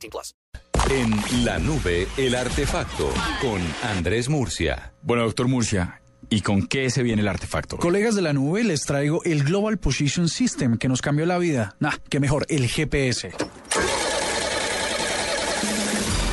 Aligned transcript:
18 0.00 0.10
plus. 0.10 0.34
En 0.90 1.44
la 1.44 1.58
nube, 1.58 2.08
el 2.16 2.34
artefacto 2.34 3.12
con 3.40 3.60
Andrés 3.82 4.28
Murcia. 4.28 4.92
Bueno, 5.02 5.24
doctor 5.24 5.46
Murcia, 5.46 6.00
¿y 6.30 6.40
con 6.40 6.66
qué 6.66 6.90
se 6.90 7.02
viene 7.02 7.22
el 7.22 7.28
artefacto? 7.28 7.76
Colegas 7.76 8.14
de 8.14 8.22
la 8.22 8.32
nube, 8.32 8.64
les 8.64 8.82
traigo 8.82 9.22
el 9.24 9.44
Global 9.44 9.78
Position 9.78 10.28
System 10.28 10.78
que 10.78 10.88
nos 10.88 11.02
cambió 11.02 11.26
la 11.26 11.38
vida. 11.38 11.76
Nah, 11.80 11.92
que 12.08 12.18
mejor, 12.18 12.46
el 12.48 12.66
GPS. 12.66 13.32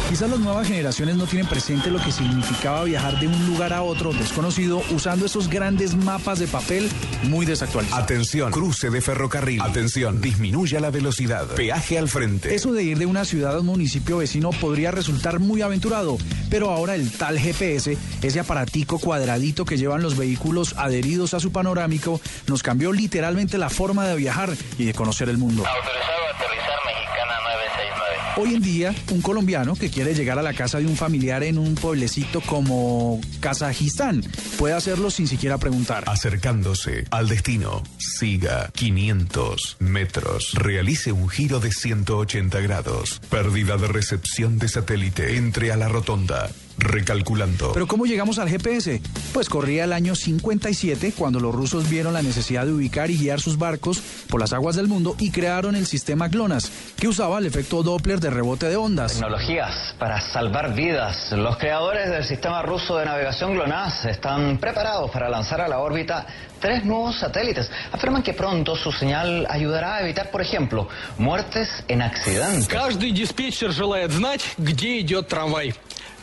Quizás 0.10 0.30
las 0.30 0.40
nuevas 0.40 0.66
generaciones 0.66 1.18
no 1.18 1.26
tienen 1.26 1.48
presente 1.48 1.92
lo 1.92 2.02
que 2.02 2.14
significaba 2.14 2.86
viajar 2.86 3.20
de 3.20 3.28
un 3.28 3.46
lugar 3.46 3.74
a 3.74 3.82
otro 3.82 4.14
desconocido 4.14 4.82
usando 4.92 5.26
esos 5.26 5.50
grandes 5.50 5.96
mapas 5.96 6.40
de 6.40 6.48
papel 6.48 6.90
muy 7.24 7.46
desactualizados. 7.46 8.04
Atención, 8.04 8.52
cruce 8.52 8.90
de 8.90 9.02
ferrocarril. 9.02 9.62
Atención, 9.62 10.22
disminuya 10.22 10.80
la 10.80 10.92
velocidad. 10.92 11.46
Peaje 11.48 11.98
al 11.98 12.08
frente. 12.08 12.56
Eso 12.56 12.72
de 12.72 12.84
ir 12.84 12.98
de 12.98 13.06
una 13.06 13.26
ciudad 13.26 13.58
a 13.58 13.60
un 13.60 13.66
municipio 13.66 14.18
vecino 14.18 14.52
podría 14.52 14.92
resultar 14.92 15.40
muy 15.40 15.62
aventurado, 15.62 16.18
pero 16.50 16.72
ahora 16.72 16.96
el 16.96 17.12
tal 17.12 17.38
GPS, 17.38 17.98
ese 18.22 18.40
aparatico 18.40 19.00
cuadradito 19.00 19.66
que 19.66 19.78
llevan 19.78 20.02
los 20.02 20.16
vehículos 20.16 20.74
adheridos 20.78 21.34
a 21.34 21.42
su 21.42 21.52
panorámico, 21.52 22.22
nos 22.48 22.64
cambió 22.64 22.94
literalmente 22.94 23.58
la 23.58 23.70
forma 23.70 24.08
de 24.08 24.16
viajar 24.16 24.56
y 24.78 24.86
de 24.86 24.94
conocer 24.94 25.28
el 25.28 25.38
mundo. 25.38 25.66
Autorizado 25.68 26.17
Hoy 28.40 28.54
en 28.54 28.62
día, 28.62 28.94
un 29.12 29.22
colombiano 29.22 29.76
que 29.76 29.90
quiere 29.90 30.14
llegar 30.14 30.38
a 30.38 30.44
la 30.44 30.54
casa 30.54 30.78
de 30.78 30.86
un 30.86 30.96
familiar 30.96 31.42
en 31.42 31.58
un 31.58 31.74
pueblecito 31.74 32.40
como 32.42 33.20
Kazajistán 33.40 34.22
puede 34.60 34.76
hacerlo 34.76 35.10
sin 35.10 35.28
siquiera 35.28 35.58
preguntar. 35.58 36.04
Acercándose 36.06 37.06
al 37.10 37.30
destino. 37.30 37.82
Siga 37.98 38.70
500 38.76 39.78
metros. 39.80 40.52
Realice 40.54 41.12
un 41.12 41.30
giro 41.30 41.60
de 41.60 41.72
180 41.72 42.60
grados. 42.60 43.20
Pérdida 43.32 43.76
de 43.78 43.88
recepción 43.88 44.60
de 44.60 44.68
satélite. 44.68 45.38
Entre 45.38 45.72
a 45.72 45.78
la 45.78 45.88
rotonda. 45.88 46.52
Recalculando. 46.79 47.73
Pero 47.73 47.87
¿cómo 47.87 48.07
llegamos 48.07 48.39
al 48.39 48.49
GPS? 48.49 49.01
Pues 49.33 49.49
corría 49.49 49.85
el 49.85 49.93
año 49.93 50.15
57 50.15 51.15
cuando 51.17 51.39
los 51.39 51.55
rusos 51.55 51.89
vieron 51.89 52.13
la 52.13 52.23
necesidad 52.23 52.67
de 52.67 52.73
ubicar 52.73 53.11
y 53.11 53.19
guiar 53.19 53.41
sus 53.41 53.59
barcos 53.59 54.03
por 54.29 54.41
las 54.41 54.53
aguas 54.53 54.77
del 54.77 54.89
mundo 54.89 55.15
y 55.19 55.31
crearon 55.31 55.77
el 55.77 55.87
sistema 55.87 56.29
GLONASS, 56.29 56.71
que 56.97 57.09
usaba 57.09 57.39
el 57.39 57.47
efecto 57.47 57.83
Doppler 57.83 58.21
de 58.21 58.31
rebote 58.31 58.69
de 58.69 58.77
ondas. 58.77 59.13
Tecnologías 59.13 59.95
para 59.99 60.21
salvar 60.21 60.75
vidas. 60.75 61.33
Los 61.33 61.57
creadores 61.57 62.11
del 62.11 62.25
sistema 62.25 62.63
ruso 62.63 62.97
de 62.97 63.05
navegación 63.05 63.55
GLONASS 63.55 64.07
están 64.07 64.59
preparados 64.59 65.11
para 65.11 65.29
lanzar 65.29 65.61
a 65.61 65.69
la 65.69 65.79
órbita 65.79 66.27
tres 66.61 66.85
nuevos 66.85 67.19
satélites. 67.19 67.71
Afirman 67.93 68.23
que 68.23 68.35
pronto 68.35 68.77
su 68.77 68.93
señal 68.93 69.47
ayudará 69.51 69.97
a 69.97 70.03
evitar, 70.03 70.31
por 70.31 70.41
ejemplo, 70.41 70.89
muertes 71.19 71.69
en 71.89 72.03
accidentes. 72.03 72.69
Каждый 72.69 73.11
диспетчер 73.13 73.73
желает 73.73 74.13
знать, 74.13 74.43
где 74.59 75.01
идет 75.01 75.29
трамвай. 75.29 75.75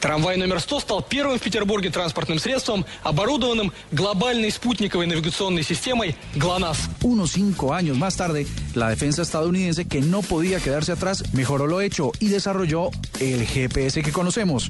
Трамвай 0.03 0.38
номер 0.38 0.62
100 0.62 0.80
стал 0.80 1.02
первым 1.02 1.38
в 1.38 1.42
Петербурге 1.42 1.89
транспортным 1.89 2.39
средством, 2.39 2.86
оборудованным 3.03 3.73
глобальной 3.92 4.50
спутниковой 4.50 5.08
навигационной 5.08 5.63
системой 5.63 6.16
ГЛОНАСС. 6.35 6.90
Unos 7.03 7.31
cinco 7.34 7.74
años 7.74 7.97
más 7.97 8.16
tarde, 8.16 8.47
la 8.75 8.90
defensa 8.90 9.24
estadounidense, 9.24 9.85
que 9.85 10.02
no 10.02 10.22
podía 10.22 10.59
quedarse 10.59 10.94
atrás, 10.94 11.34
mejoró 11.34 11.68
lo 11.68 11.81
hecho 11.81 12.12
y 12.19 12.28
desarrolló 12.28 12.91
el 13.19 13.46
GPS 13.46 14.02
que 14.02 14.12
conocemos. 14.12 14.69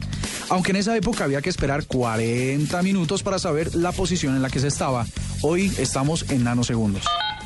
Aunque 0.50 0.72
en 0.72 0.78
esa 0.78 0.98
época 0.98 1.26
había 1.26 1.42
que 1.42 1.50
esperar 1.50 1.86
40 1.86 2.82
minutos 2.82 3.22
para 3.22 3.38
saber 3.38 3.76
la 3.76 3.92
posición 3.92 4.36
en 4.36 4.42
la 4.42 4.50
que 4.50 4.60
se 4.60 4.68
estaba. 4.68 5.06
Hoy 5.42 5.72
estamos 5.78 6.30
en 6.32 6.44
nanosegundos. 6.44 7.06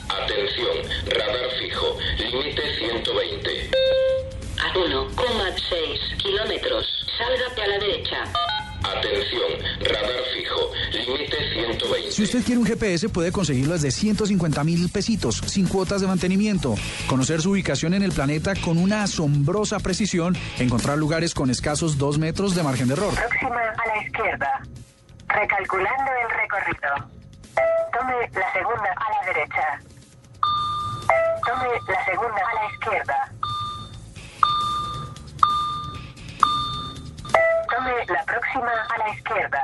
Atención, 0.10 0.78
radar 1.06 1.50
fijo, 1.60 1.98
límite 2.18 2.62
120. 2.80 3.77
A 4.69 4.75
1,6 4.75 6.17
kilómetros. 6.19 6.87
Sálgate 7.17 7.63
a 7.63 7.67
la 7.69 7.79
derecha. 7.79 8.17
Atención, 8.85 9.53
radar 9.81 10.23
fijo, 10.35 10.71
límite 10.93 11.37
120. 11.55 12.13
Si 12.13 12.23
usted 12.23 12.45
quiere 12.45 12.61
un 12.61 12.67
GPS, 12.67 13.09
puede 13.09 13.33
conseguirlo 13.33 13.73
desde 13.73 13.91
150 13.91 14.65
mil 14.65 14.91
pesitos, 14.91 15.37
sin 15.37 15.67
cuotas 15.67 16.03
de 16.03 16.07
mantenimiento. 16.07 16.75
Conocer 17.07 17.41
su 17.41 17.53
ubicación 17.53 17.95
en 17.95 18.03
el 18.03 18.13
planeta 18.13 18.53
con 18.63 18.77
una 18.77 19.05
asombrosa 19.05 19.79
precisión, 19.81 20.37
encontrar 20.59 20.99
lugares 20.99 21.33
con 21.33 21.49
escasos 21.49 21.97
dos 21.97 22.19
metros 22.19 22.55
de 22.55 22.63
margen 22.63 22.89
de 22.89 22.95
error. 22.95 23.15
Próxima 23.15 23.61
a 23.61 23.87
la 23.87 24.03
izquierda. 24.05 24.63
Recalculando 25.29 26.11
el 26.13 26.31
recorrido. 26.37 27.09
Tome 27.99 28.15
la 28.35 28.53
segunda 28.53 28.91
a 28.97 29.11
la 29.15 29.33
derecha. 29.33 29.81
Tome 31.47 31.69
la 31.89 32.05
segunda 32.05 32.37
a 32.37 32.55
la 32.55 32.75
izquierda. 32.75 33.38
A 38.67 38.99
la 38.99 39.15
izquierda. 39.15 39.61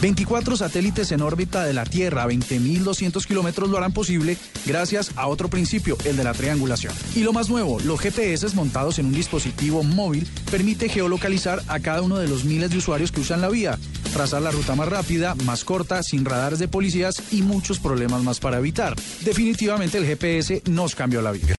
24 0.00 0.56
satélites 0.56 1.12
en 1.12 1.20
órbita 1.20 1.62
de 1.64 1.74
la 1.74 1.84
Tierra 1.84 2.22
a 2.22 2.26
20.200 2.26 3.26
kilómetros 3.26 3.68
lo 3.68 3.76
harán 3.76 3.92
posible 3.92 4.38
gracias 4.64 5.12
a 5.16 5.26
otro 5.26 5.48
principio, 5.48 5.98
el 6.06 6.16
de 6.16 6.24
la 6.24 6.32
triangulación. 6.32 6.94
Y 7.14 7.22
lo 7.22 7.34
más 7.34 7.50
nuevo, 7.50 7.78
los 7.80 8.00
GPS 8.00 8.54
montados 8.54 8.98
en 8.98 9.06
un 9.06 9.12
dispositivo 9.12 9.82
móvil 9.82 10.26
permite 10.50 10.88
geolocalizar 10.88 11.60
a 11.68 11.80
cada 11.80 12.00
uno 12.00 12.18
de 12.18 12.28
los 12.28 12.44
miles 12.44 12.70
de 12.70 12.78
usuarios 12.78 13.12
que 13.12 13.20
usan 13.20 13.42
la 13.42 13.50
vía, 13.50 13.78
trazar 14.14 14.40
la 14.40 14.50
ruta 14.50 14.74
más 14.74 14.88
rápida, 14.88 15.34
más 15.44 15.64
corta, 15.64 16.02
sin 16.02 16.24
radares 16.24 16.58
de 16.58 16.68
policías 16.68 17.22
y 17.32 17.42
muchos 17.42 17.78
problemas 17.78 18.22
más 18.22 18.40
para 18.40 18.58
evitar. 18.58 18.96
Definitivamente 19.20 19.98
el 19.98 20.06
GPS 20.06 20.62
nos 20.66 20.94
cambió 20.94 21.20
la 21.20 21.32
vida. 21.32 21.54